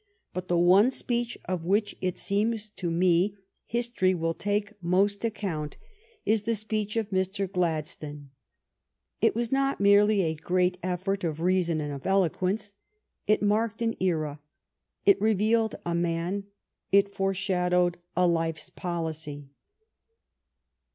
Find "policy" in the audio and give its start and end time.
18.71-19.51